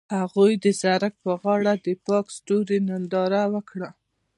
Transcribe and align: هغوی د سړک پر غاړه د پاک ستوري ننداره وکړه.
هغوی 0.19 0.51
د 0.63 0.65
سړک 0.81 1.13
پر 1.23 1.33
غاړه 1.41 1.73
د 1.85 1.87
پاک 2.05 2.25
ستوري 2.37 2.77
ننداره 2.89 3.43
وکړه. 3.53 3.89